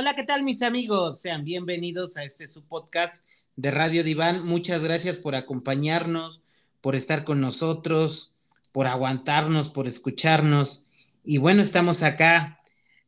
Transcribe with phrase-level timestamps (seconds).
[0.00, 1.20] Hola, ¿qué tal mis amigos?
[1.20, 3.22] Sean bienvenidos a este su podcast
[3.56, 4.46] de Radio Diván.
[4.46, 6.40] Muchas gracias por acompañarnos,
[6.80, 8.32] por estar con nosotros,
[8.72, 10.88] por aguantarnos, por escucharnos.
[11.22, 12.62] Y bueno, estamos acá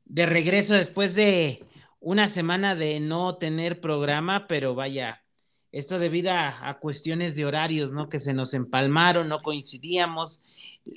[0.05, 1.65] de regreso después de
[1.99, 5.25] una semana de no tener programa, pero vaya,
[5.71, 8.11] esto debido a, cuestiones de horarios, ¿no?
[8.11, 10.43] Que se nos empalmaron, no coincidíamos.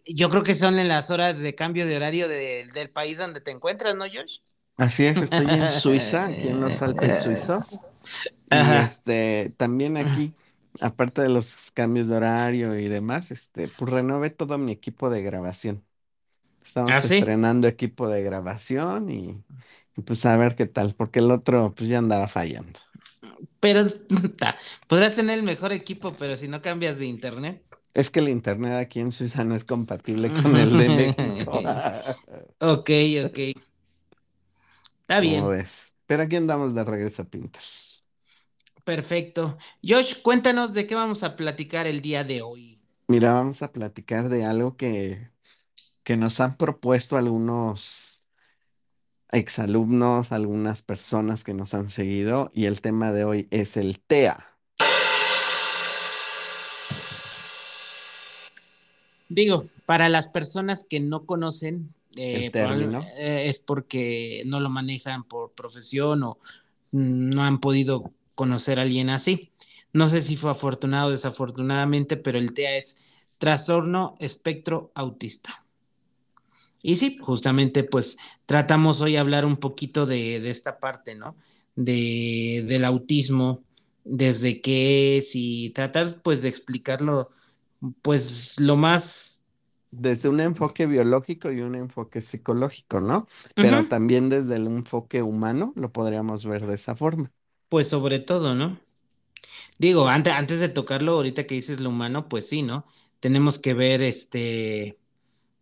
[0.06, 3.40] Yo creo que son en las horas de cambio de horario de, del país donde
[3.40, 4.40] te encuentras, ¿no, Josh?
[4.78, 7.82] Así es, estoy en Suiza, aquí en los Alpes suizos.
[8.48, 10.36] Y este, también aquí,
[10.82, 15.22] aparte de los cambios de horario y demás, este, pues renové todo mi equipo de
[15.24, 15.86] grabación.
[16.64, 17.10] Estamos ¿Ah, sí?
[17.14, 19.44] estrenando equipo de grabación y,
[19.98, 22.80] y pues a ver qué tal, porque el otro pues ya andaba fallando.
[23.60, 23.90] Pero
[24.40, 27.64] ta, podrás tener el mejor equipo, pero si no cambias de internet.
[27.96, 31.64] Es que el internet aquí en Suiza no es compatible con el de México.
[32.60, 32.90] ok,
[33.26, 33.40] ok.
[35.08, 35.46] Está bien.
[36.08, 37.62] Pero aquí andamos de regreso a Pinter.
[38.84, 39.56] Perfecto.
[39.84, 42.82] Josh, cuéntanos de qué vamos a platicar el día de hoy.
[43.08, 45.30] Mira, vamos a platicar de algo que,
[46.04, 48.24] que nos han propuesto algunos
[49.30, 54.44] exalumnos, algunas personas que nos han seguido, y el tema de hoy es el TEA.
[59.30, 65.54] Digo, para las personas que no conocen, eh, eh, es porque no lo manejan por
[65.54, 66.40] profesión o
[66.92, 69.52] no han podido conocer a alguien así.
[69.94, 75.66] No sé si fue afortunado o desafortunadamente, pero el TEA es trastorno espectro autista.
[76.82, 81.36] Y sí, justamente pues tratamos hoy hablar un poquito de, de esta parte, ¿no?
[81.76, 83.64] De, del autismo,
[84.04, 87.30] desde qué es y tratar pues de explicarlo
[88.02, 89.35] pues lo más...
[89.98, 93.28] Desde un enfoque biológico y un enfoque psicológico, ¿no?
[93.58, 97.32] Pero también desde el enfoque humano lo podríamos ver de esa forma.
[97.70, 98.80] pues sobre todo, ¿no?
[99.80, 102.88] Digo, antes, antes de tocarlo, ahorita que dices lo humano, pues sí, ¿no?
[103.20, 105.00] Tenemos que ver este,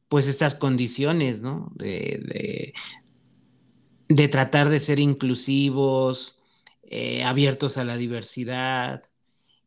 [0.10, 1.72] pues estas condiciones, ¿no?
[1.76, 2.74] De, de,
[4.10, 6.40] de tratar de ser inclusivos,
[6.84, 9.04] eh, abiertos a la diversidad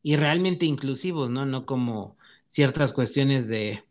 [0.02, 1.46] y realmente inclusivos, ¿no?
[1.46, 3.84] No como ciertas cuestiones de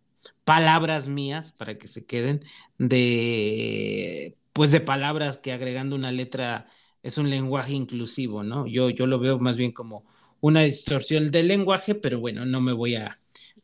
[0.43, 2.41] palabras mías para que se queden,
[2.77, 6.67] de, pues de palabras que agregando una letra
[7.03, 8.67] es un lenguaje inclusivo, ¿no?
[8.67, 10.05] Yo, yo lo veo más bien como
[10.41, 13.17] una distorsión del lenguaje, pero bueno, no me voy a,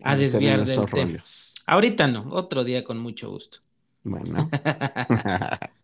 [0.04, 1.16] A desviar del esos tema.
[1.16, 1.56] rollos.
[1.66, 3.60] Ahorita no, otro día con mucho gusto.
[4.04, 4.54] Bueno,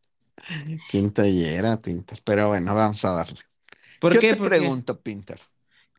[0.85, 2.21] quinto y era Pinter.
[2.23, 3.39] Pero bueno, vamos a darle.
[3.99, 4.29] ¿Por Yo qué?
[4.29, 4.73] te ¿Por qué?
[4.73, 5.39] pregunto, Pinter,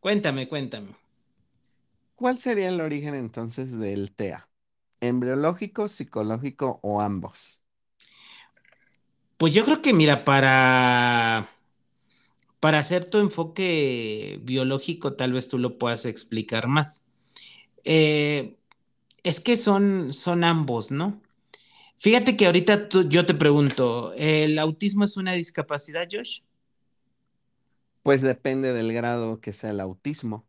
[0.01, 0.95] Cuéntame, cuéntame.
[2.15, 4.47] ¿cuál sería el origen entonces del TEA?
[5.01, 7.63] ¿Embriológico, psicológico o ambos?
[9.37, 11.49] Pues yo creo que, mira, para,
[12.59, 17.05] para hacer tu enfoque biológico, tal vez tú lo puedas explicar más.
[17.85, 18.57] Eh,
[19.23, 21.21] es que son, son ambos, ¿no?
[21.97, 26.41] Fíjate que ahorita tú- yo te pregunto, ¿el autismo es una discapacidad, Josh?
[28.03, 30.45] Pues depende del grado que sea el autismo.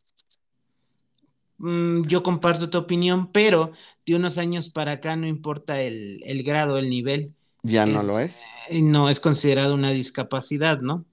[1.61, 3.73] Mm, yo comparto tu opinión, pero
[4.07, 8.19] de unos años para acá no importa el, el grado, el nivel, Ya no lo
[8.19, 11.05] es, eh, no es considerado una discapacidad, ¿no?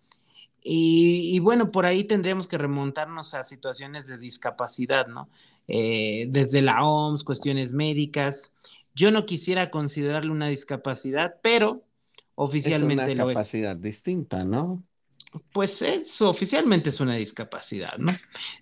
[0.64, 5.30] Y, y bueno, por ahí tendríamos que remontarnos a situaciones de discapacidad, ¿no?
[5.68, 8.56] Eh, desde la OMS, cuestiones médicas.
[8.96, 11.84] Yo no quisiera considerarlo una discapacidad, pero
[12.62, 13.38] Es una oficialmente lo es.
[13.40, 14.84] capacidad distinta, ¿no?
[15.52, 18.12] Pues eso oficialmente es una discapacidad, ¿no?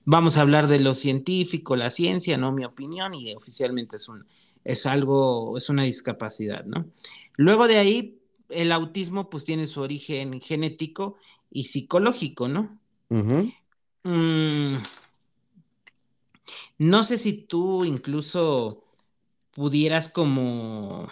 [0.05, 2.51] Vamos a hablar de lo científico, la ciencia, ¿no?
[2.51, 4.25] Mi opinión, y oficialmente es un,
[4.63, 6.85] es algo, es una discapacidad, ¿no?
[7.35, 8.19] Luego de ahí,
[8.49, 11.17] el autismo pues tiene su origen genético
[11.51, 12.79] y psicológico, ¿no?
[14.03, 14.77] Mm,
[16.77, 18.83] no sé si tú incluso
[19.51, 21.07] pudieras como,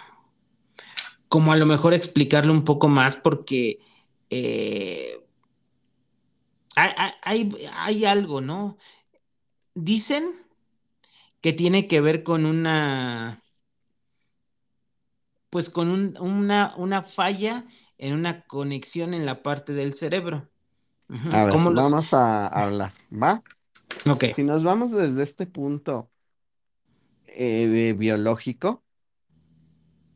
[1.30, 3.80] como a lo mejor explicarlo un poco más, porque
[4.30, 5.23] eh,
[6.76, 8.78] hay, hay, hay algo, ¿no?
[9.76, 10.32] Dicen
[11.42, 13.44] que tiene que ver con una,
[15.50, 17.66] pues con un, una, una falla
[17.98, 20.50] en una conexión en la parte del cerebro.
[21.30, 23.44] A ver, vamos a hablar, ¿va?
[24.08, 26.12] Ok, Si nos vamos desde este punto
[27.28, 28.84] eh, biológico,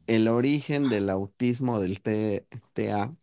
[0.08, 3.16] el origen del autismo del T- TEA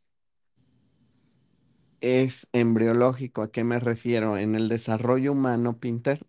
[2.04, 3.42] es embriológico.
[3.42, 4.36] ¿A qué me refiero?
[4.38, 6.26] En el desarrollo humano, Pinter,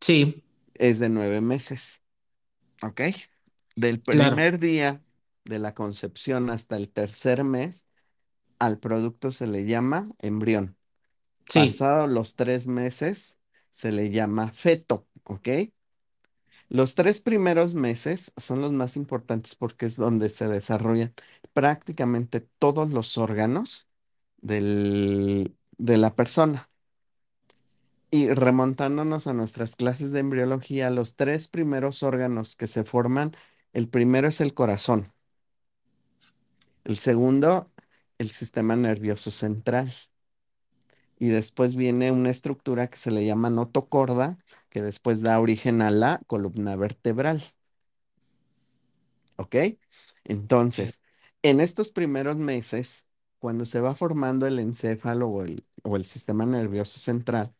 [0.00, 0.42] sí,
[0.74, 2.02] es de nueve meses,
[2.82, 3.02] ¿ok?
[3.76, 4.36] Del claro.
[4.36, 5.02] primer día
[5.44, 7.86] de la concepción hasta el tercer mes,
[8.58, 10.76] al producto se le llama embrión.
[11.46, 15.48] Sí, Pasados los tres meses se le llama feto, ¿ok?
[16.68, 21.14] Los tres primeros meses son los más importantes porque es donde se desarrollan
[21.52, 23.91] prácticamente todos los órganos
[24.42, 26.70] del- de la persona.
[28.10, 33.32] Y remontándonos a nuestras clases de embriología, los tres primeros órganos que se forman,
[33.72, 35.12] el primero es el corazón,
[36.84, 37.72] el segundo,
[38.18, 39.92] el sistema nervioso central,
[41.18, 45.90] y después viene una estructura que se le llama notocorda, que después da origen a
[45.90, 47.42] la columna vertebral.
[49.36, 49.56] ¿Ok?
[50.24, 51.02] Entonces,
[51.42, 53.06] en estos primeros meses,
[53.42, 57.54] cuando se va formando el encéfalo o el, o el sistema nervioso central,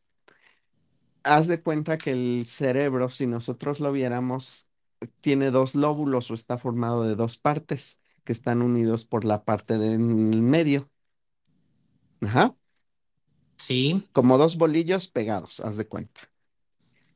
[1.24, 4.68] haz de cuenta que el cerebro, si nosotros lo viéramos,
[5.20, 9.78] tiene dos lóbulos o está formado de dos partes que están unidos por la parte
[9.78, 10.90] del medio.
[12.22, 12.54] Ajá.
[13.56, 16.20] sí, Como dos bolillos pegados, haz de cuenta.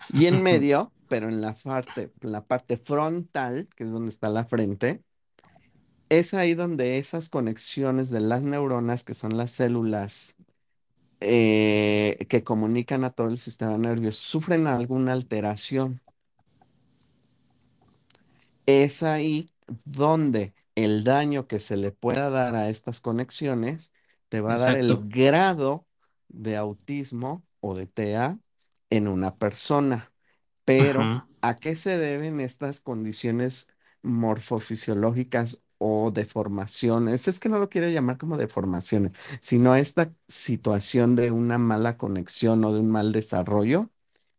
[0.08, 4.30] Y en medio, pero en la parte, en la parte frontal, que es donde está
[4.30, 5.04] la frente,
[6.08, 10.36] es ahí donde esas conexiones de las neuronas, que son las células
[11.20, 16.00] eh, que comunican a todo el sistema nervioso, sufren alguna alteración.
[18.66, 19.50] Es ahí
[19.84, 23.92] donde el daño que se le pueda dar a estas conexiones
[24.28, 25.86] te va a dar el grado
[26.28, 28.38] de autismo o de TEA
[28.90, 30.12] en una persona.
[30.64, 31.28] Pero, Ajá.
[31.42, 33.68] ¿a qué se deben estas condiciones
[34.02, 37.28] morfofisiológicas o deformaciones?
[37.28, 42.64] Es que no lo quiero llamar como deformaciones, sino esta situación de una mala conexión
[42.64, 43.90] o de un mal desarrollo,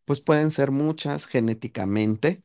[0.04, 2.42] pues pueden ser muchas genéticamente,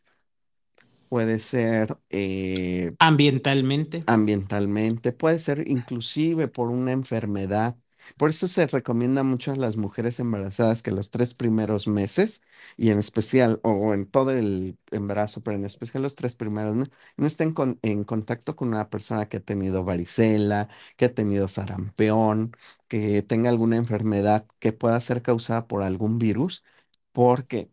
[1.09, 7.77] puede ser eh, Ambientalmente, ambientalmente, puede ser inclusive por una enfermedad.
[8.17, 12.43] Por eso se recomienda mucho a las mujeres embarazadas que los tres primeros meses,
[12.77, 16.93] y en especial, o en todo el embarazo, pero en especial los tres primeros meses,
[17.17, 21.47] no estén con- en contacto con una persona que ha tenido varicela, que ha tenido
[21.47, 22.55] sarampión,
[22.87, 26.63] que tenga alguna enfermedad que pueda ser causada por algún virus,
[27.11, 27.69] porque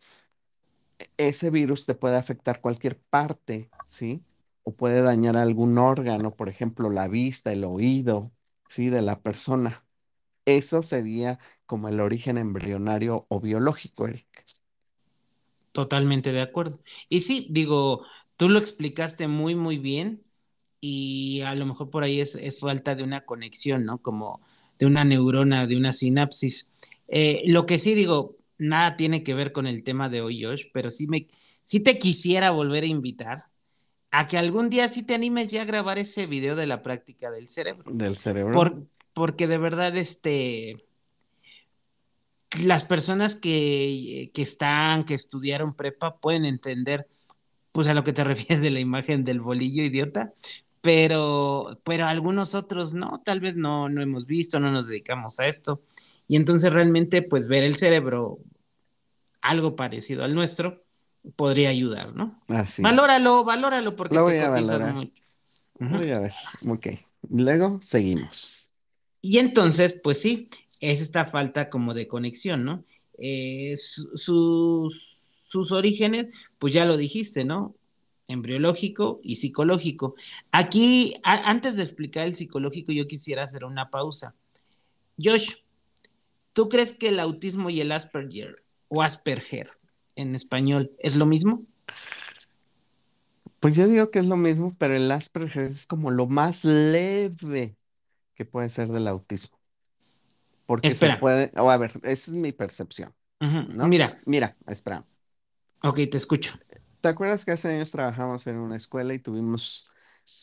[1.17, 4.25] ese virus te puede afectar cualquier parte, ¿sí?
[4.63, 8.33] O puede dañar algún órgano, por ejemplo, la vista, el oído,
[8.69, 8.89] ¿sí?
[8.91, 9.85] De la persona.
[10.57, 14.27] Eso sería como el origen embrionario o biológico, Eric.
[15.73, 16.81] totalmente de acuerdo.
[17.09, 18.05] Y sí, digo,
[18.37, 20.25] tú lo explicaste muy, muy bien
[20.81, 23.99] y a lo mejor por ahí es, es falta de una conexión, ¿no?
[23.99, 24.41] Como
[24.79, 26.73] de una neurona, de una sinapsis.
[27.09, 30.67] Eh, lo que sí digo, nada tiene que ver con el tema de hoy, Josh,
[30.73, 31.29] pero sí me,
[31.63, 33.45] sí te quisiera volver a invitar
[34.11, 37.31] a que algún día sí te animes ya a grabar ese video de la práctica
[37.31, 37.91] del cerebro.
[37.93, 38.53] Del cerebro.
[38.53, 40.85] Por, porque de verdad, este,
[42.63, 47.07] las personas que, que están, que estudiaron prepa, pueden entender,
[47.73, 50.33] pues a lo que te refieres de la imagen del bolillo idiota,
[50.81, 55.47] pero, pero algunos otros no, tal vez no, no hemos visto, no nos dedicamos a
[55.47, 55.83] esto.
[56.27, 58.39] Y entonces realmente, pues ver el cerebro
[59.43, 60.85] algo parecido al nuestro
[61.37, 62.41] podría ayudar, ¿no?
[62.49, 62.89] Así es.
[62.89, 64.95] Valóralo, valóralo porque Lo te voy a cotizas valorar.
[64.95, 65.23] mucho.
[65.81, 65.97] Ujú.
[65.97, 66.33] Voy a ver.
[66.67, 66.87] Ok.
[67.29, 68.70] Luego seguimos.
[69.23, 70.49] Y entonces, pues sí,
[70.81, 72.85] es esta falta como de conexión, ¿no?
[73.19, 77.75] Eh, su- sus, sus orígenes, pues ya lo dijiste, ¿no?
[78.29, 80.15] Embriológico y psicológico.
[80.53, 84.35] Aquí, antes de explicar el psicológico, yo quisiera hacer una pausa.
[85.23, 85.57] Josh,
[86.53, 89.71] ¿tú crees que el autismo y el Asperger o Asperger
[90.17, 91.65] en español es lo mismo?
[93.59, 97.77] Pues yo digo que es lo mismo, pero el Asperger es como lo más leve
[98.41, 99.61] que puede ser del autismo.
[100.67, 103.15] porque se puede, o a ver, esa es mi percepción.
[103.41, 105.07] Mira, Mira, espera,
[105.83, 106.55] ok, te escucho.
[107.01, 109.91] ¿te acuerdas que hace años trabajamos en una escuela y tuvimos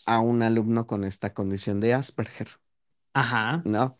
[0.05, 2.47] a un alumno con esta condición de Asperger,
[3.13, 3.97] Ajá, ¿no?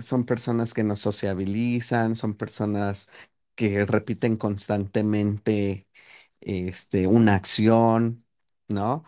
[0.00, 3.10] Son personas que no sociabilizan, son personas
[3.56, 5.88] que repiten constantemente
[6.40, 8.26] este, una acción,
[8.68, 9.04] ¿no?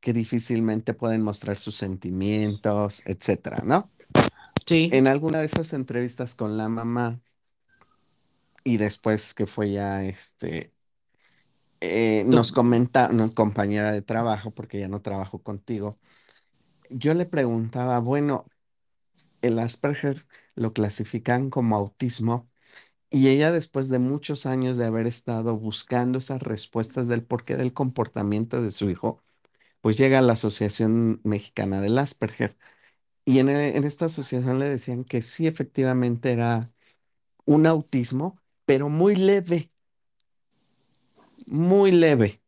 [0.00, 3.90] Que difícilmente pueden mostrar sus sentimientos, etcétera, ¿no?
[4.66, 7.20] sí, En alguna de esas entrevistas con la mamá
[8.64, 10.72] y después que fue ya este
[11.80, 15.98] eh, nos comenta una compañera de trabajo, porque ya no trabajo contigo,
[16.90, 18.46] yo le preguntaba, bueno,
[19.42, 22.50] el Asperger lo clasifican como autismo
[23.10, 27.72] y ella después de muchos años de haber estado buscando esas respuestas del porqué del
[27.74, 29.22] comportamiento de su hijo,
[29.80, 32.56] pues llega a la Asociación Mexicana del Asperger
[33.26, 36.72] Y en, e- en esta asociación le decían que sí, efectivamente era
[37.46, 39.72] un autismo, pero muy leve,
[41.46, 42.40] muy leve.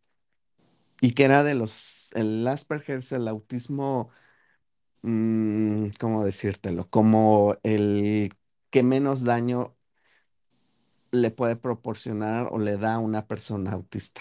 [1.01, 4.11] Y que era de los, el Asperger es el autismo,
[5.03, 6.89] mm, ¿cómo decírtelo?
[6.91, 8.35] Como el
[8.71, 9.77] que menos daño
[11.12, 14.21] le puede proporcionar o le da a una persona autista.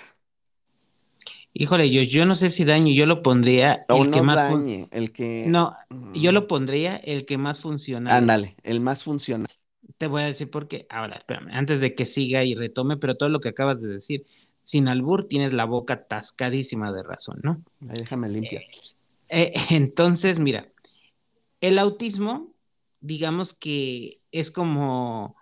[1.53, 4.43] Híjole, yo, yo no sé si daño, yo lo pondría O el que no más
[4.45, 5.27] fun- dañe, el que...
[5.43, 5.75] no,
[6.13, 8.43] yo lo pondría el que más funcional es.
[8.43, 9.47] ándale, el más funcional.
[9.97, 10.85] Te voy a decir por qué.
[10.89, 14.25] Ahora, espérame, antes de que siga y retome, pero todo lo que acabas de decir,
[14.63, 17.63] sin albur, tienes la boca atascadísima de razón, ¿no?
[17.89, 18.59] Ahí déjame limpio.
[18.59, 18.73] Eh,
[19.29, 20.71] eh, entonces, mira,
[21.61, 22.53] el autismo,
[23.01, 25.37] digamos que es como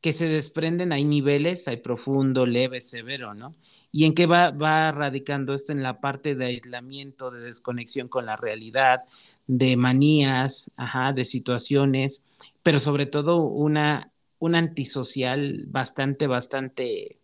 [0.00, 3.54] que se desprenden, hay niveles, hay profundo, leve, severo, ¿no?
[3.92, 5.72] ¿Y en qué va, va radicando esto?
[5.72, 9.04] En la parte de aislamiento, de desconexión con la realidad,
[9.46, 12.22] de manías, ajá, de situaciones,
[12.62, 17.20] pero sobre todo una, un antisocial bastante, bastante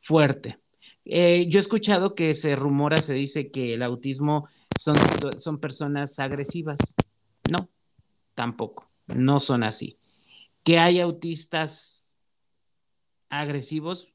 [0.00, 0.58] fuerte.
[1.04, 4.96] Eh, yo he escuchado que se rumora, se dice que el autismo son,
[5.38, 6.78] son personas agresivas.
[7.50, 7.68] No,
[8.34, 9.99] tampoco, no son así.
[10.64, 12.20] Que hay autistas
[13.28, 14.12] agresivos,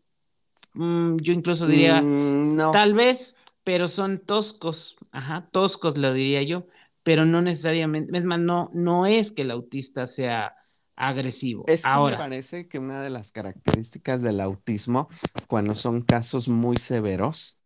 [0.73, 6.43] mm, yo incluso diría, Mm, no, tal vez, pero son toscos, ajá, toscos lo diría
[6.43, 6.67] yo,
[7.03, 10.55] pero no necesariamente, es más, no, no es que el autista sea
[10.95, 11.65] agresivo.
[11.67, 15.09] es que me Ahora, parece que una de las características del autismo,
[15.47, 17.59] cuando son casos muy severos,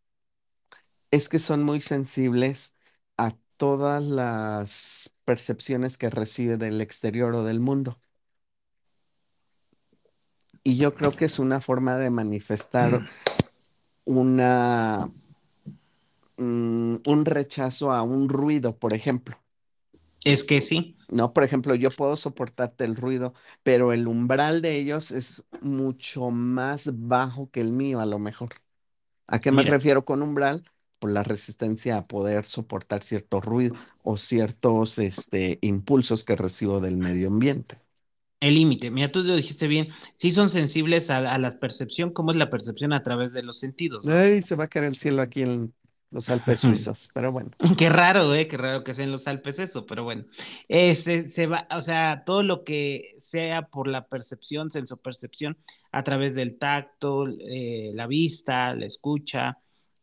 [1.12, 2.78] es que son muy sensibles
[3.18, 8.00] a todas las percepciones que recibe del exterior o del mundo.
[10.64, 13.04] Y yo creo que es una forma de manifestar
[14.06, 15.10] una,
[16.38, 19.38] mm, un rechazo a un ruido, por ejemplo.
[20.24, 24.78] es que sí, No, por ejemplo, yo puedo soportarte el ruido, pero el umbral de
[24.78, 28.50] ellos es mucho más bajo que el mío, a lo mejor.
[29.28, 30.66] ¿A qué me mira, refiero con umbral?
[31.00, 36.98] Por la resistencia a poder soportar cierto ruido o ciertos este, impulsos que recibo del
[36.98, 37.80] medio ambiente.
[38.40, 42.32] El límite, mira, tú lo dijiste bien, sí son sensibles a, a la percepción, ¿cómo
[42.32, 44.14] es la percepción a través de los sentidos, ¿no?
[44.14, 45.74] Ay, se va a caer el cielo aquí en
[46.12, 47.52] los Alpes suizos, pero bueno.
[47.78, 48.48] Qué raro, ¿eh?
[48.48, 50.26] Qué raro que sea en los Alpes eso, pero bueno.
[50.68, 55.58] Este, se va, o sea, todo lo que sea por la percepción, sensopercepción,
[55.92, 59.58] a través del tacto, eh, la vista, la escucha,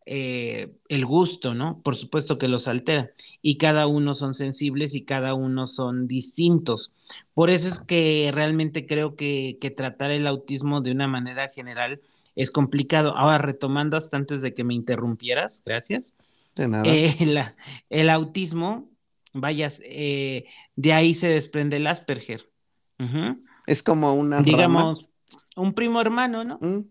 [0.06, 1.80] eh, el gusto, ¿no?
[1.82, 3.10] Por supuesto que los altera.
[3.42, 6.92] Y cada uno son sensibles y cada uno son distintos.
[7.34, 12.00] Por eso es que realmente creo que, que tratar el autismo de una manera general
[12.34, 13.16] es complicado.
[13.16, 16.14] Ahora, retomando hasta antes de que me interrumpieras, gracias.
[16.54, 16.84] De nada.
[16.86, 17.56] Eh, la-
[17.90, 18.90] el autismo,
[19.32, 20.46] vaya, eh,
[20.76, 22.48] de ahí se desprende el Asperger.
[23.66, 24.44] Es como una rama.
[24.44, 25.08] Digamos,
[25.56, 26.58] un primo hermano, ¿no?
[26.60, 26.84] ¿Mm?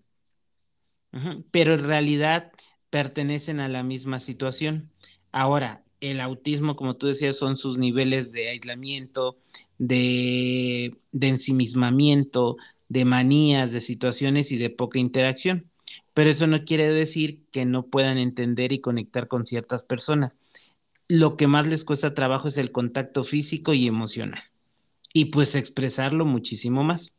[1.51, 2.51] Pero en realidad
[2.96, 4.90] pertenecen a la misma situación.
[5.34, 9.38] Ahora, el autismo, como tú decías, son sus niveles de aislamiento,
[9.78, 12.56] de, de ensimismamiento,
[12.88, 15.70] de manías, de situaciones y de poca interacción.
[16.14, 20.38] Pero eso no quiere decir que no puedan entender y conectar con ciertas personas.
[21.10, 24.42] lo que más les cuesta trabajo es el contacto físico y emocional.
[25.14, 27.18] Y pues expresarlo muchísimo más.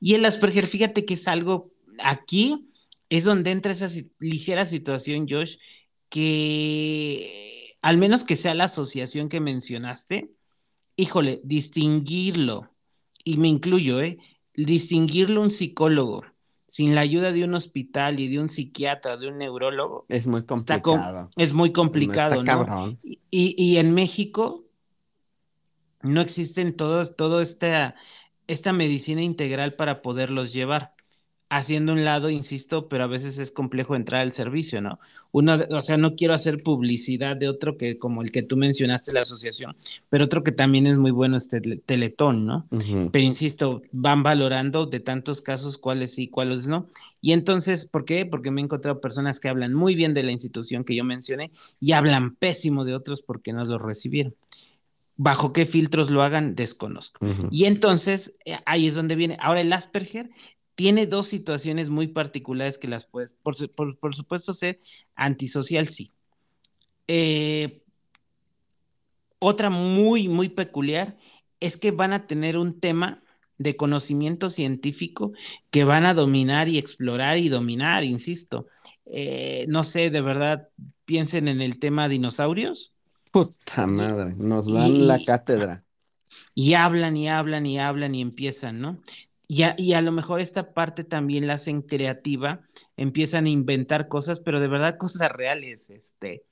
[0.00, 2.68] Y el Asperger, fíjate que es algo, aquí
[3.08, 5.56] es donde entra esa ligera situación, Josh,
[6.08, 10.30] que al menos que sea la asociación que mencionaste,
[10.96, 12.70] híjole, distinguirlo,
[13.24, 14.18] y me incluyo, ¿eh?
[14.54, 16.24] Distinguirlo un psicólogo
[16.66, 20.44] sin la ayuda de un hospital y de un psiquiatra, de un neurólogo, Es muy
[20.44, 21.30] complicado.
[21.36, 22.98] es muy complicado, ¿no?
[23.02, 24.64] y- y en México
[26.02, 27.94] no existen todos, todo esta,
[28.46, 30.93] esta medicina integral para poderlos llevar.
[31.56, 34.98] Haciendo un lado, insisto, pero a veces es complejo entrar al servicio, ¿no?
[35.30, 39.12] Uno, o sea, no quiero hacer publicidad de otro que, como el que tú mencionaste,
[39.12, 39.76] la asociación,
[40.08, 42.66] pero otro que también es muy bueno es Tele- Teletón, ¿no?
[43.12, 46.88] Pero insisto, van valorando de tantos casos cuáles sí, cuáles no.
[47.20, 48.26] Y entonces, ¿por qué?
[48.26, 51.52] Porque me he encontrado personas que hablan muy bien de la institución que yo mencioné
[51.80, 54.34] y hablan pésimo de otros porque no los recibieron.
[55.16, 57.24] Bajo qué filtros lo hagan, desconozco.
[57.50, 59.36] Y entonces, eh, ahí es donde viene.
[59.40, 60.28] Ahora, el Asperger
[60.74, 64.80] tiene dos situaciones muy particulares que las puedes, por, su- por- por supuesto, ser
[65.14, 66.12] antisocial, sí.
[67.08, 67.82] Eh,
[69.38, 71.16] otra muy, muy peculiar
[71.60, 73.22] es que van a tener un tema
[73.58, 75.32] de conocimiento científico
[75.70, 78.66] que van a dominar y explorar y dominar, insisto.
[79.06, 80.68] Eh, no sé, de verdad,
[81.04, 82.92] piensen en el tema dinosaurios
[83.30, 85.84] Puta madre, nos y- dan la y- cátedra.
[86.54, 89.00] Y hablan y hablan y hablan y empiezan, ¿no?
[89.46, 92.62] Y a, y a, lo mejor esta parte también la hacen creativa,
[92.96, 96.44] empiezan a inventar cosas, pero de verdad cosas reales, este,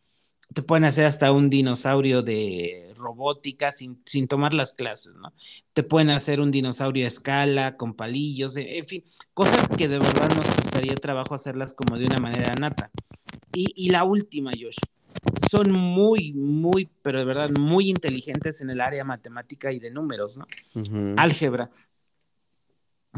[0.52, 5.32] te pueden hacer hasta un dinosaurio de robótica sin, sin, tomar las clases, ¿no?
[5.72, 10.28] Te pueden hacer un dinosaurio a escala, con palillos, en fin, cosas que de verdad
[10.34, 12.90] nos costaría trabajo hacerlas como de una manera nata.
[13.54, 14.76] Y, y la última, Josh,
[15.50, 20.38] son muy, muy, pero de verdad muy inteligentes en el área matemática y de números,
[20.38, 20.46] ¿no?
[20.74, 21.14] Uh -huh.
[21.16, 21.70] Álgebra.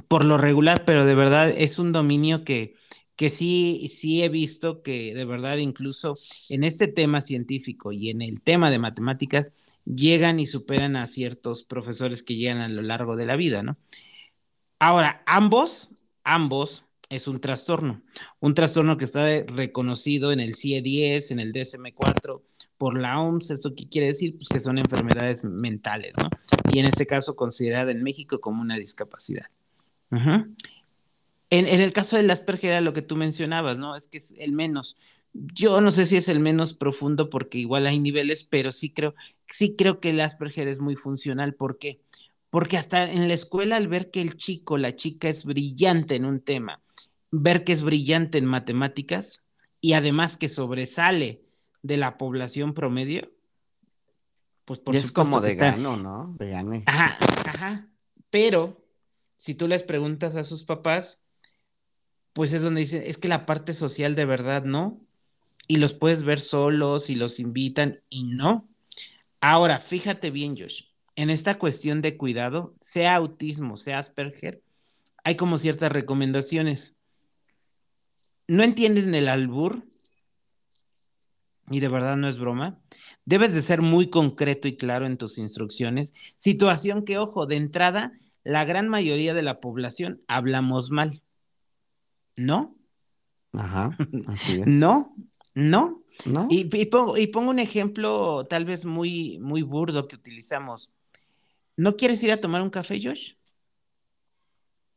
[0.09, 2.75] Por lo regular, pero de verdad es un dominio que,
[3.17, 6.17] que sí, sí he visto que de verdad incluso
[6.49, 9.53] en este tema científico y en el tema de matemáticas
[9.85, 13.77] llegan y superan a ciertos profesores que llegan a lo largo de la vida, ¿no?
[14.81, 15.91] Ahora, ambos,
[16.25, 18.03] ambos es un trastorno,
[18.41, 22.43] un trastorno que está reconocido en el CIE-10, en el DSM-4
[22.77, 24.37] por la OMS, ¿eso qué quiere decir?
[24.37, 26.29] Pues que son enfermedades mentales, ¿no?
[26.73, 29.47] Y en este caso considerada en México como una discapacidad.
[30.15, 30.57] Uh -huh.
[31.51, 33.95] En, en, el caso del Asperger era lo que tú mencionabas, ¿no?
[33.95, 34.97] Es que es el menos.
[35.33, 39.15] Yo no sé si es el menos profundo porque igual hay niveles, pero sí creo,
[39.47, 41.55] sí creo que el Asperger es muy funcional.
[41.55, 42.01] ¿Por qué?
[42.51, 46.25] Porque hasta en la escuela al ver que el chico, la chica es brillante en
[46.25, 46.81] un tema,
[47.31, 49.47] ver que es brillante en matemáticas
[49.81, 51.43] y además que sobresale
[51.83, 53.31] de la población promedio,
[54.65, 56.35] pues por y es como de gano, ¿no?
[56.39, 56.85] De gane.
[56.87, 57.89] Ajá, ajá.
[58.31, 58.84] Pero
[59.37, 61.23] si tú les preguntas a sus papás,
[62.33, 65.01] pues es donde dicen, es que la parte social de verdad no,
[65.67, 68.69] y los puedes ver solos y los invitan y no.
[69.41, 70.85] Ahora, fíjate bien, Josh,
[71.17, 74.63] en esta cuestión de cuidado, sea autismo, sea Asperger,
[75.23, 76.97] hay como ciertas recomendaciones.
[78.47, 79.87] No entienden el albur,
[81.71, 82.79] y de verdad no es broma,
[83.25, 86.13] debes de ser muy concreto y claro en tus instrucciones.
[86.37, 88.13] Situación que, ojo, de entrada,
[88.45, 91.23] la gran mayoría de la población hablamos mal.
[92.37, 92.77] ¿No?
[93.53, 93.97] Ajá,
[94.29, 94.67] así es.
[94.67, 95.15] No,
[95.55, 96.03] no.
[96.27, 96.47] ¿No?
[96.51, 100.91] Y, y, pongo, y, pongo, un ejemplo tal vez muy, muy burdo que utilizamos.
[101.77, 103.35] ¿No quieres ir a tomar un café, Josh?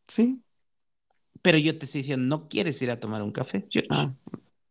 [0.07, 0.41] Sí.
[1.41, 3.87] Pero yo te estoy diciendo, no quieres ir a tomar un café, Josh.
[3.89, 4.13] Ah,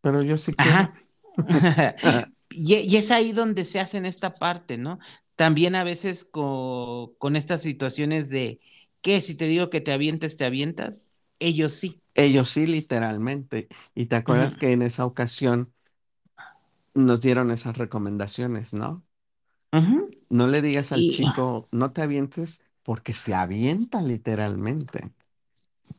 [0.03, 0.71] pero yo sí quiero.
[0.71, 0.95] Ajá.
[2.51, 4.99] y, y, es ahí donde se hace en esta parte, ¿no?
[5.37, 8.61] También a veces con, con estas situaciones de,
[9.03, 9.21] ¿qué?
[9.21, 11.13] Si te digo que te avientes, te avientas.
[11.39, 12.01] Ellos sí.
[12.15, 13.69] Ellos sí, literalmente.
[13.95, 14.61] Y te acuerdas uh -huh.
[14.61, 15.73] que en esa ocasión
[16.95, 19.05] nos dieron esas recomendaciones, ¿no?
[19.73, 20.19] Uh -huh.
[20.31, 21.11] No le digas al y...
[21.11, 25.13] chico, no te avientes, porque se avienta literalmente.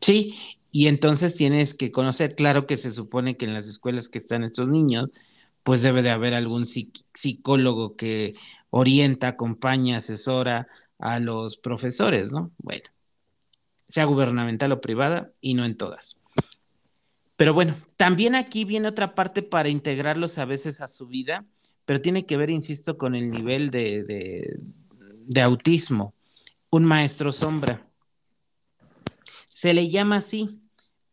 [0.01, 0.33] Sí,
[0.71, 4.43] y entonces tienes que conocer, claro que se supone que en las escuelas que están
[4.43, 5.09] estos niños,
[5.63, 8.35] pues debe de haber algún psicólogo que
[8.69, 10.67] orienta, acompaña, asesora
[10.99, 12.51] a los profesores, ¿no?
[12.57, 12.85] Bueno
[13.87, 16.17] sea gubernamental o privada, y no en todas.
[17.35, 21.45] Pero bueno, también aquí viene otra parte para integrarlos a veces a su vida,
[21.85, 24.03] pero tiene que ver, insisto, con el nivel de,
[25.27, 26.13] de, autismo.
[26.69, 27.87] Un maestro sombra.
[29.49, 30.59] Se le llama así,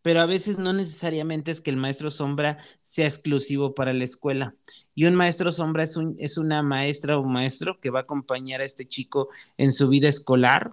[0.04, 4.54] pero a veces no necesariamente es que el maestro sombra sea exclusivo para la escuela.
[4.94, 8.60] Y un maestro sombra es, un, es una maestra o maestro que va a acompañar
[8.60, 10.72] a este chico en su vida escolar,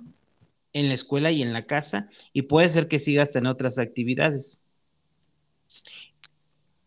[0.73, 3.79] en la escuela y en la casa y puede ser que siga hasta en otras
[3.79, 4.59] actividades.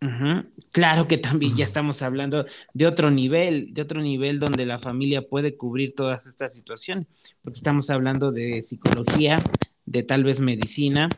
[0.02, 0.46] Uh -huh.
[0.70, 1.58] Claro que también uh -huh.
[1.60, 6.26] ya estamos hablando de otro nivel, de otro nivel donde la familia puede cubrir todas
[6.26, 7.06] estas situaciones,
[7.40, 9.42] porque estamos hablando de psicología,
[9.86, 11.08] de tal vez medicina,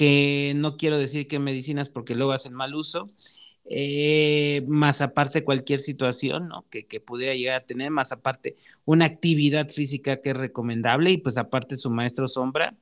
[0.00, 3.10] que no quiero decir que medicinas porque luego hacen mal uso,
[3.66, 6.64] eh, más aparte cualquier situación ¿no?
[6.70, 11.18] que, que, pudiera llegar a tener, más aparte una actividad física que es recomendable y
[11.18, 12.74] pues aparte su maestro sombra.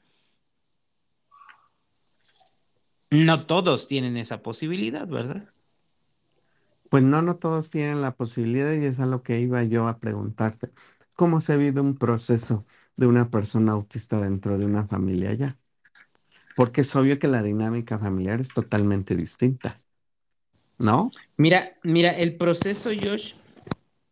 [3.11, 5.49] No todos tienen esa posibilidad, ¿verdad?
[6.89, 9.99] Pues no, no todos tienen la posibilidad y es a lo que iba yo a
[9.99, 10.71] preguntarte.
[11.15, 12.65] ¿Cómo se vive un proceso
[12.97, 15.59] de una persona autista dentro de una familia ya?
[16.59, 19.81] Porque es obvio que la dinámica familiar es totalmente distinta.
[20.77, 21.12] ¿No?
[21.37, 23.35] Mira, mira, el proceso, Josh,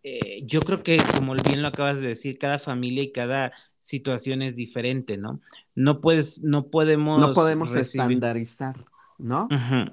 [0.04, 4.42] eh, yo creo que, como bien lo acabas de decir, cada familia y cada situación
[4.42, 5.40] es diferente, ¿no?
[5.74, 7.18] No puedes, no podemos.
[7.18, 8.02] No podemos recibir...
[8.02, 8.76] estandarizar,
[9.18, 9.48] ¿no?
[9.50, 9.92] Uh -huh.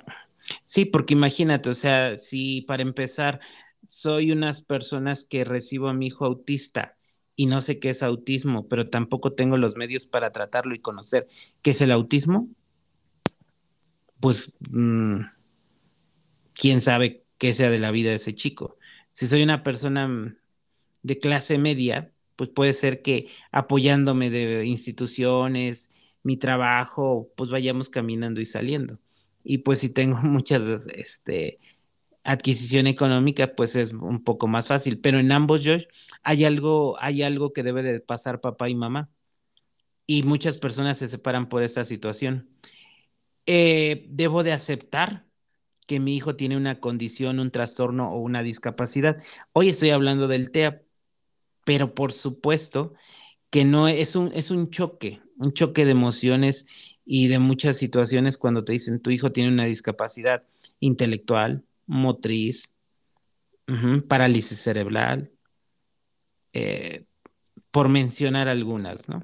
[0.63, 3.39] Sí, porque imagínate, o sea, si para empezar
[3.87, 6.97] soy unas personas que recibo a mi hijo autista
[7.35, 11.27] y no sé qué es autismo, pero tampoco tengo los medios para tratarlo y conocer
[11.61, 12.47] qué es el autismo,
[14.19, 14.53] pues.
[14.69, 15.21] Mmm,
[16.53, 18.77] quién sabe qué sea de la vida de ese chico.
[19.11, 20.37] Si soy una persona
[21.01, 25.89] de clase media, pues puede ser que apoyándome de instituciones,
[26.23, 28.99] mi trabajo, pues vayamos caminando y saliendo.
[29.43, 31.59] Y pues si tengo muchas, este,
[32.23, 34.99] adquisición económica, pues es un poco más fácil.
[34.99, 35.85] Pero en ambos, Josh,
[36.23, 39.09] hay algo, hay algo que debe de pasar papá y mamá.
[40.05, 42.49] Y muchas personas se separan por esta situación.
[43.45, 45.25] Eh, debo de aceptar
[45.87, 49.21] que mi hijo tiene una condición, un trastorno o una discapacidad.
[49.53, 50.81] Hoy estoy hablando del TEA,
[51.65, 52.93] pero por supuesto
[53.49, 56.67] que no es un, es un choque, un choque de emociones
[57.05, 60.43] y de muchas situaciones cuando te dicen tu hijo tiene una discapacidad
[60.79, 62.75] intelectual, motriz,
[64.07, 65.31] parálisis cerebral,
[66.53, 67.05] eh,
[67.71, 69.23] por mencionar algunas, ¿no?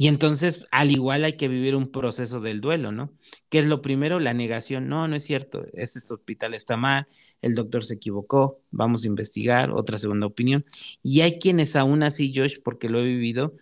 [0.00, 3.12] Y entonces, al igual hay que vivir un proceso del duelo, ¿no?
[3.48, 4.20] ¿Qué es lo primero?
[4.20, 4.88] La negación.
[4.88, 5.66] No, no es cierto.
[5.72, 7.08] Ese hospital está mal,
[7.42, 10.64] el doctor se equivocó, vamos a investigar, otra segunda opinión.
[11.02, 13.56] Y hay quienes aún así, Josh, porque lo he vivido,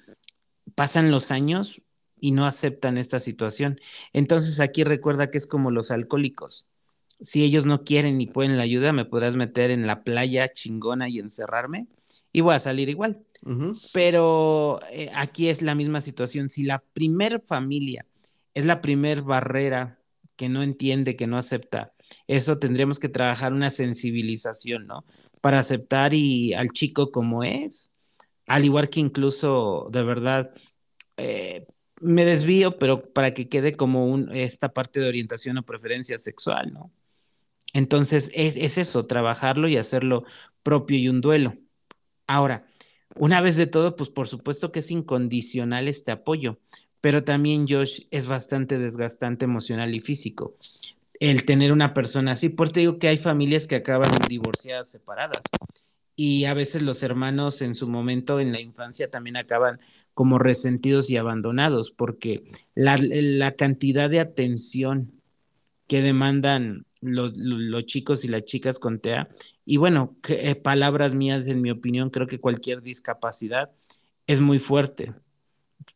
[0.75, 1.81] pasan los años
[2.21, 3.81] y no aceptan esta situación.
[4.13, 6.69] Entonces aquí recuerda que es como los alcohólicos.
[7.21, 11.09] Si ellos no quieren ni pueden la ayuda, me podrás meter en la playa chingona
[11.09, 11.87] y encerrarme
[12.33, 13.25] y voy a salir igual.
[13.93, 16.49] Pero eh, aquí es la misma situación.
[16.49, 18.05] Si la primer familia
[18.53, 19.99] es la primer barrera
[20.37, 21.95] que no entiende, que no acepta,
[22.27, 25.05] eso tendríamos que trabajar una sensibilización, ¿no?
[25.41, 27.93] Para aceptar y al chico como es,
[28.47, 30.53] al igual que incluso de verdad
[31.17, 31.67] eh,
[32.01, 36.73] me desvío, pero para que quede como un, esta parte de orientación o preferencia sexual,
[36.73, 36.91] ¿no?
[37.73, 40.25] Entonces es, es eso, trabajarlo y hacerlo
[40.63, 41.55] propio y un duelo.
[42.27, 42.67] Ahora,
[43.15, 46.59] una vez de todo, pues por supuesto que es incondicional este apoyo,
[47.01, 50.57] pero también Josh es bastante desgastante emocional y físico.
[51.21, 55.45] El tener una persona así, porque digo que hay familias que acaban divorciadas, separadas,
[56.17, 59.81] y a veces los hermanos en su momento en la infancia también acaban
[60.15, 65.13] como resentidos y abandonados, porque la, la cantidad de atención
[65.87, 69.29] que demandan los chicos y las chicas con TEA.
[69.65, 73.71] Y bueno, que, eh, palabras mías, en mi opinión, creo que cualquier discapacidad
[74.27, 75.15] es muy fuerte.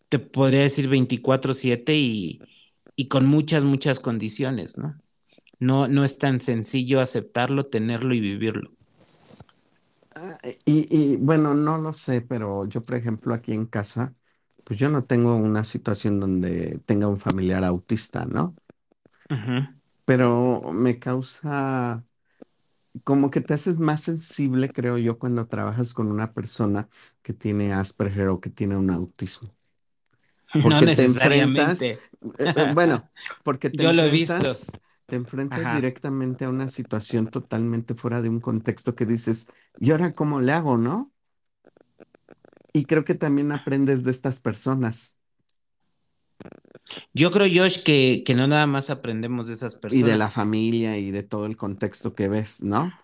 [0.09, 2.41] Te podría decir 24/7 y,
[2.97, 4.97] y con muchas, muchas condiciones, ¿no?
[5.61, 5.87] ¿no?
[5.89, 8.73] No es tan sencillo aceptarlo, tenerlo y vivirlo.
[10.15, 14.15] Ah, y, y, bueno, no lo sé, pero yo, por ejemplo, aquí en casa,
[14.65, 18.57] pues yo no tengo una situación donde tenga un familiar autista, ¿no?
[20.11, 22.05] Pero me causa
[23.05, 26.89] como que te haces más sensible, creo yo, cuando trabajas con una persona
[27.23, 29.55] que tiene Asperger o que tiene un autismo.
[30.57, 31.93] no necesariamente.
[31.93, 31.99] Eh,
[32.39, 33.09] eh, bueno,
[33.45, 34.35] porque te yo lo he visto.
[35.07, 40.13] Te enfrentas directamente a una situación totalmente fuera de un contexto que dices, ¿y ahora
[40.13, 41.13] cómo le hago, no?
[42.73, 45.17] Y creo que también aprendes de estas personas.
[47.15, 49.91] Yo creo, Josh, que, que no nada más aprendemos de esas personas.
[49.93, 52.97] Y de la familia y de todo el contexto que ves, ¿no?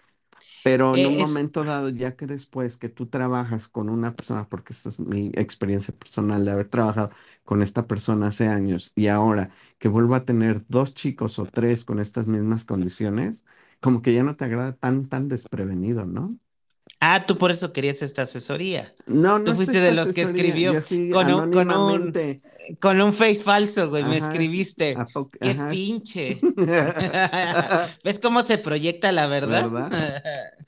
[0.62, 4.72] Pero en un momento dado, ya que después que tú trabajas con una persona, porque
[4.74, 7.10] esta es mi experiencia personal de haber trabajado
[7.44, 11.84] con esta persona hace años y ahora que vuelvo a tener dos chicos o tres
[11.84, 13.44] con estas mismas condiciones,
[13.80, 16.38] como que ya no te agrada tan, tan desprevenido, ¿no?
[16.98, 18.94] Ah, tú por eso querías esta asesoría.
[19.06, 19.44] No, no.
[19.44, 20.72] Tú fuiste de los que escribió
[21.12, 22.12] con un, con, un,
[22.80, 24.02] con un face falso, güey.
[24.04, 24.96] me escribiste.
[25.40, 26.40] Qué pinche.
[28.04, 29.70] ¿Ves cómo se proyecta la verdad?
[29.70, 30.22] ¿verdad?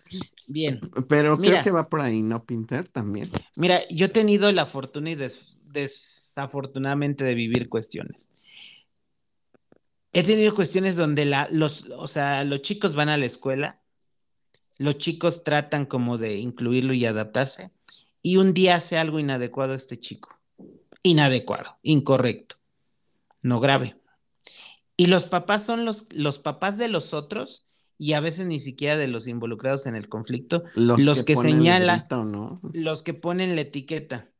[0.47, 0.81] Bien.
[1.09, 2.89] Pero creo que va por ahí, ¿no, Pinter?
[2.89, 3.31] También.
[3.55, 5.17] Mira, yo he tenido la fortuna y
[5.65, 8.31] desafortunadamente de vivir cuestiones.
[10.13, 13.81] He tenido cuestiones donde la, los, o sea, los chicos van a la escuela
[14.79, 17.73] los chicos tratan como de incluirlo y adaptarse,
[18.23, 20.39] y un día hace algo inadecuado este chico.
[21.03, 22.57] Inadecuado, incorrecto,
[23.43, 23.97] no grave.
[24.97, 27.67] Y los papás son los, los papás de los otros
[27.99, 32.07] y a veces ni siquiera de los involucrados en el conflicto, los, que, señalan,
[32.73, 34.31] los que ponen la etiqueta.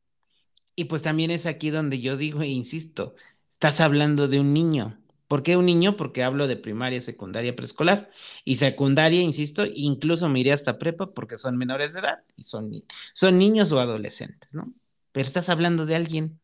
[0.75, 3.15] Y pues también es aquí donde yo digo e insisto,
[3.49, 4.97] estás hablando de un niño,
[5.29, 5.95] ¿Por qué un niño?
[5.95, 8.09] Porque hablo de primaria, secundaria, preescolar.
[8.45, 12.71] Y secundaria, insisto, incluso me iré hasta prepa porque son menores de edad y son,
[13.13, 14.73] son niños o adolescentes, ¿no?
[15.11, 16.39] Pero estás hablando de alguien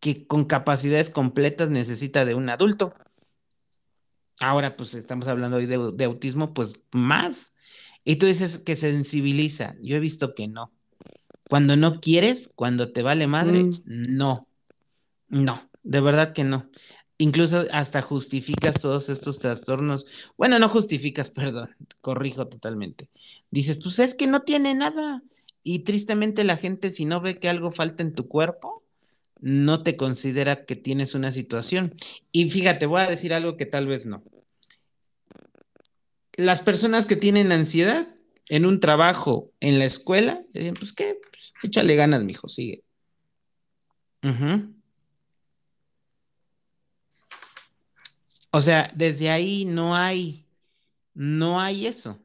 [0.00, 2.94] que con capacidades completas necesita de un adulto.
[4.40, 7.54] Ahora, pues estamos hablando hoy de, autismo, pues más.
[8.04, 9.76] Y tú dices que sensibiliza.
[9.82, 10.72] Yo he visto que no.
[11.50, 13.82] Cuando no quieres, cuando te vale madre, mm.
[13.84, 14.48] no.
[15.28, 16.70] No, de verdad que no
[17.18, 20.06] incluso hasta justificas todos estos trastornos.
[20.36, 23.08] Bueno, no justificas, perdón, corrijo totalmente.
[23.50, 25.22] Dices, pues es que no tiene nada.
[25.62, 28.82] Y tristemente la gente si no ve que algo falta en tu cuerpo,
[29.40, 31.94] no te considera que tienes una situación.
[32.32, 34.22] Y fíjate, voy a decir algo que tal vez no.
[36.36, 38.08] Las personas que tienen ansiedad
[38.48, 42.82] en un trabajo, en la escuela, dicen, pues qué, pues, échale ganas, mijo, sigue.
[48.54, 50.46] O sea, desde ahí no hay,
[51.12, 52.20] no hay eso.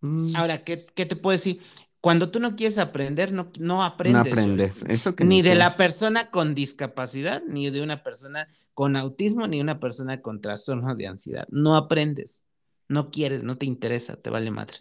[0.00, 0.34] Mm.
[0.34, 1.60] Ahora, ¿qué, ¿qué, te puedo decir?
[2.00, 4.24] Cuando tú no quieres aprender, no, no aprendes.
[4.24, 4.82] No aprendes.
[4.88, 9.58] Eso que ni de la persona con discapacidad, ni de una persona con autismo, ni
[9.58, 11.46] de una persona con trastorno de ansiedad.
[11.50, 12.42] No aprendes.
[12.88, 14.78] No quieres, no te interesa, te vale madre.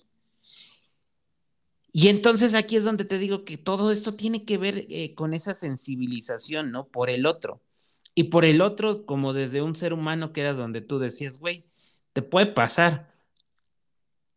[1.92, 5.36] Y entonces aquí es donde te digo que todo esto tiene que ver eh, con
[5.36, 6.88] esa sensibilización, ¿no?
[6.88, 7.62] Por el otro.
[8.16, 11.66] Y por el otro, como desde un ser humano que era donde tú decías, güey,
[12.14, 13.12] te puede pasar.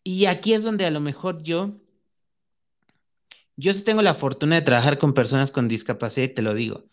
[0.02, 1.80] Y aquí es donde a lo mejor yo
[3.56, 6.84] yo sí tengo la fortuna de trabajar con personas con discapacidad y te lo digo.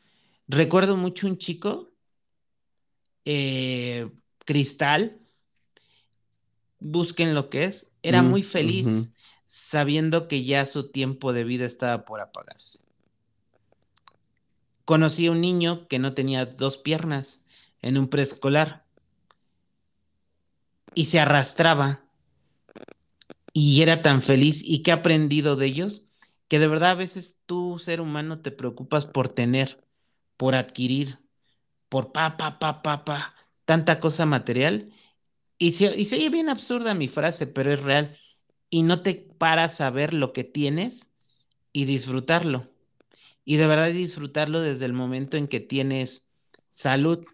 [0.48, 1.92] Recuerdo mucho un chico,
[3.26, 4.10] eh,
[4.46, 5.20] Cristal,
[6.80, 9.14] busquen lo que es, era mm, muy feliz
[9.46, 12.80] sabiendo que ya su tiempo de vida estaba por apagarse.
[14.86, 17.46] Conocí a un niño que no tenía dos piernas
[17.82, 18.86] en un preescolar
[20.96, 22.04] y se arrastraba
[23.54, 26.10] y era tan feliz y que ha aprendido de ellos
[26.48, 29.84] que de verdad a veces tú, ser humano, te preocupas por tener,
[30.38, 31.20] por adquirir,
[31.90, 34.92] por pa, pa, pa, pa, pa, tanta cosa material.
[35.58, 38.18] Y se, y se oye bien absurda mi frase, pero es real.
[38.70, 41.12] Y no te paras a ver lo que tienes
[41.74, 42.73] y disfrutarlo.
[43.46, 46.30] Y de verdad disfrutarlo desde el momento en que tienes
[46.70, 47.26] salud.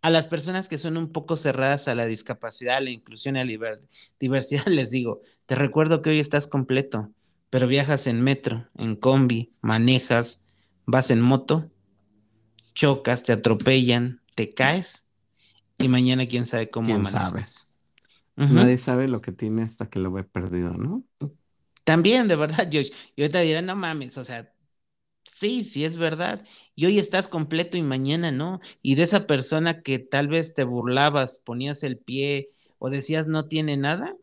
[0.00, 3.40] A las personas que son un poco cerradas a la discapacidad, a la inclusión y
[3.40, 3.78] a la
[4.20, 7.12] diversidad, les digo, te recuerdo que hoy estás completo
[7.52, 10.46] pero viajas en metro, en combi, manejas,
[10.86, 11.70] vas en moto,
[12.72, 15.06] chocas, te atropellan, te caes
[15.76, 17.04] y mañana quién sabe cómo ¿Quién
[18.36, 21.04] Nadie sabe lo que tiene hasta que lo ve perdido, ¿no?
[21.84, 22.90] También, de verdad, Josh.
[23.16, 24.50] Y ahorita dirán, no mames, o sea,
[25.24, 26.44] sí, sí es verdad.
[26.74, 28.60] Y hoy estás completo y mañana no.
[28.82, 33.46] Y de esa persona que tal vez te burlabas, ponías el pie o decías no
[33.46, 34.16] tiene nada,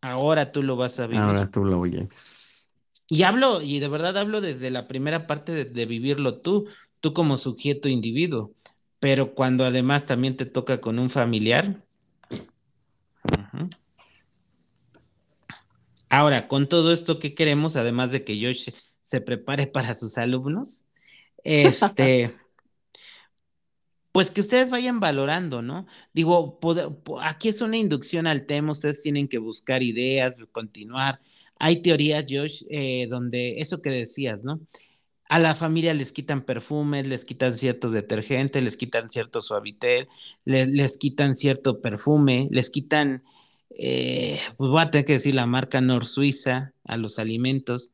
[0.00, 1.22] Ahora tú lo vas a vivir.
[1.22, 2.74] Ahora tú lo oyes.
[3.08, 6.66] Y hablo, y de verdad hablo desde la primera parte de, vivirlo tú,
[7.00, 8.52] tú como sujeto individuo,
[8.98, 11.84] pero cuando además también te toca con un familiar.
[16.16, 20.82] Ahora, con todo esto que queremos, además de que Josh se prepare para sus alumnos,
[21.44, 22.34] este,
[24.12, 25.86] pues que ustedes vayan valorando, ¿no?
[26.14, 26.58] Digo,
[27.20, 31.20] aquí es una inducción al tema, ustedes tienen que buscar ideas, continuar.
[31.58, 34.60] Hay teorías, Josh, eh, donde eso que decías, ¿no?
[35.28, 40.08] A la familia les quitan perfumes, les quitan ciertos detergentes, les quitan cierto suavitel,
[40.46, 43.22] les, les quitan cierto perfume, les quitan,
[43.78, 47.92] eh, pues voy a tener que decir la marca Nor Suiza a los alimentos.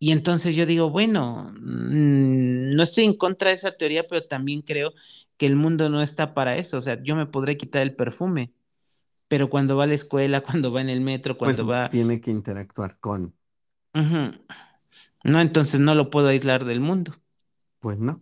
[0.00, 4.62] Y entonces yo digo, bueno, mm, no estoy en contra de esa teoría, pero también
[4.62, 4.92] creo
[5.36, 6.78] que el mundo no está para eso.
[6.78, 8.52] O sea, yo me podré quitar el perfume,
[9.28, 11.88] pero cuando va a la escuela, cuando va en el metro, cuando pues va...
[11.88, 13.34] Tiene que interactuar con.
[15.24, 17.14] No, entonces no lo puedo aislar del mundo.
[17.78, 18.20] Pues no.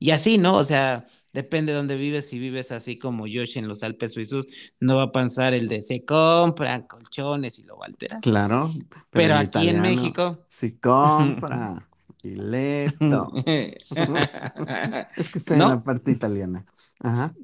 [0.00, 0.56] Y así, ¿no?
[0.56, 2.28] O sea, depende de dónde vives.
[2.28, 4.46] Si vives así como Yoshi en los Alpes suizos,
[4.80, 8.20] no va a pensar el de se compran colchones y lo va a alterar.
[8.22, 8.70] Claro.
[9.10, 10.38] Pero, aquí en México.
[10.48, 11.86] Si compra.
[12.22, 13.30] Fileto.
[13.44, 16.64] es que estoy en la parte italiana.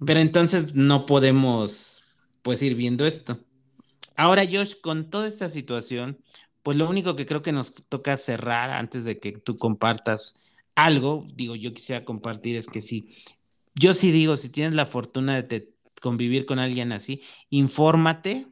[0.07, 2.03] Pero entonces no podemos,
[2.41, 3.39] pues, ir viendo esto.
[4.17, 6.19] Ahora, Josh, con toda esta situación,
[6.63, 10.41] pues lo único que creo que nos toca cerrar antes de que tú compartas
[10.75, 13.15] algo, digo, yo quisiera compartir es que sí,
[13.81, 18.47] yo sí digo, si tienes la fortuna de convivir con alguien así, infórmate,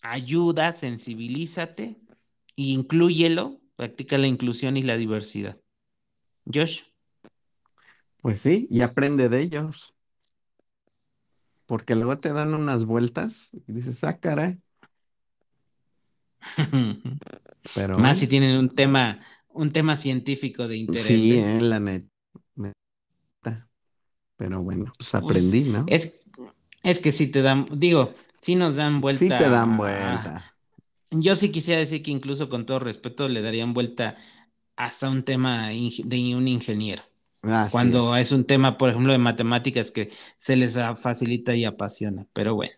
[0.00, 1.96] ayuda, sensibilízate
[2.56, 5.60] e inclúyelo Practica la inclusión y la diversidad.
[6.52, 6.82] Josh.
[8.20, 9.94] Pues sí, y aprende de ellos.
[11.66, 14.58] Porque luego te dan unas vueltas y dices, ah, caray.
[17.74, 21.06] Pero, Más si tienen un tema, un tema científico de interés.
[21.06, 21.60] Sí, ¿eh?
[21.60, 22.13] la neta.
[24.36, 25.84] Pero bueno, pues, pues aprendí, ¿no?
[25.86, 26.24] Es,
[26.82, 29.18] es que si te dan, digo, si nos dan vuelta.
[29.18, 30.54] Sí te dan vuelta.
[31.10, 34.16] Yo sí quisiera decir que incluso con todo respeto le darían vuelta
[34.76, 37.02] hasta un tema de un ingeniero.
[37.70, 38.32] cuando es.
[38.32, 42.74] un tema, por ejemplo, de matemáticas que se les facilita y apasiona, pero bueno.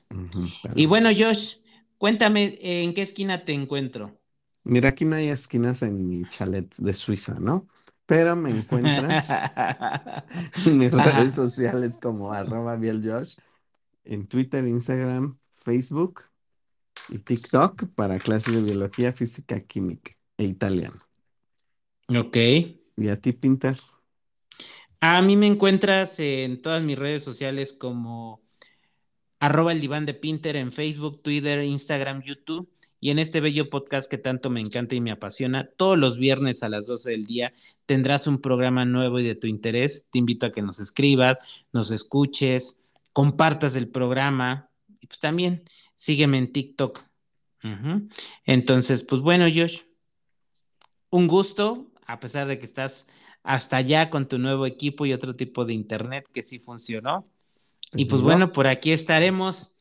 [0.75, 1.57] y bueno, Josh,
[1.99, 4.19] Cuéntame, ¿en qué esquina te encuentro?
[4.65, 7.67] Mira, aquí no hay esquinas en mi chalet de Suiza, ¿no?
[8.07, 9.29] Pero me encuentras
[10.67, 13.37] en mis redes sociales como arroba bieljosh,
[14.05, 16.23] en Twitter, Instagram, Facebook
[17.09, 21.01] y TikTok para clases de biología, física, química e italiano.
[22.09, 22.37] Ok.
[22.97, 23.77] ¿Y a ti, Pinter?
[25.01, 28.41] A mí me encuentras en todas mis redes sociales como
[29.41, 32.69] arroba el diván de Pinter en Facebook, Twitter, Instagram, YouTube
[33.01, 35.69] y en este bello podcast que tanto me encanta y me apasiona.
[35.77, 37.53] Todos los viernes a las 12 del día
[37.85, 40.09] tendrás un programa nuevo y de tu interés.
[40.11, 42.81] Te invito a que nos escribas, nos escuches,
[43.13, 45.65] compartas el programa y pues también
[45.97, 47.03] sígueme en TikTok.
[48.45, 49.81] Entonces, pues bueno, Josh,
[51.11, 53.09] un gusto, a pesar de que estás
[53.43, 57.29] hasta allá con tu nuevo equipo y otro tipo de internet que sí funcionó.
[57.93, 59.76] Y pues bueno, por aquí estaremos.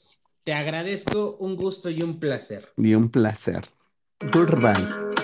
[0.46, 2.70] Te agradezco, un gusto y un placer.
[2.78, 3.66] Y un placer.
[4.32, 5.15] Goodbye.